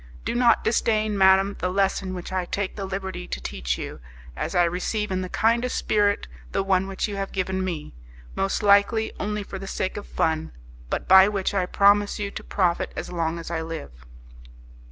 Do 0.25 0.33
not 0.33 0.63
disdain, 0.63 1.15
madam, 1.15 1.57
the 1.59 1.69
lesson 1.69 2.15
which 2.15 2.33
I 2.33 2.45
take 2.45 2.75
the 2.75 2.85
liberty 2.85 3.27
to 3.27 3.39
teach 3.39 3.77
you, 3.77 3.99
as 4.35 4.55
I 4.55 4.63
receive 4.63 5.11
in 5.11 5.21
the 5.21 5.29
kindest 5.29 5.75
spirit 5.75 6.25
the 6.53 6.63
one 6.63 6.87
which 6.87 7.07
you 7.07 7.17
have 7.17 7.31
given 7.31 7.63
me, 7.63 7.93
most 8.33 8.63
likely 8.63 9.13
only 9.19 9.43
for 9.43 9.59
the 9.59 9.67
sake 9.67 9.97
of 9.97 10.07
fun, 10.07 10.53
but 10.89 11.07
by 11.07 11.27
which 11.29 11.53
I 11.53 11.67
promise 11.67 12.17
you 12.17 12.31
to 12.31 12.43
profit 12.43 12.91
as 12.95 13.11
long 13.11 13.37
as 13.37 13.51
I 13.51 13.61
live." 13.61 13.91